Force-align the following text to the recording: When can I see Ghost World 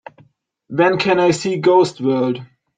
When 0.69 0.97
can 0.97 1.19
I 1.19 1.29
see 1.29 1.59
Ghost 1.59 2.01
World 2.01 2.43